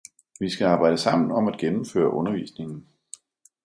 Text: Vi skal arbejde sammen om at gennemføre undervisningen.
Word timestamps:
Vi 0.39 0.49
skal 0.49 0.65
arbejde 0.65 0.97
sammen 0.97 1.31
om 1.31 1.47
at 1.47 1.57
gennemføre 1.57 2.09
undervisningen. 2.13 2.87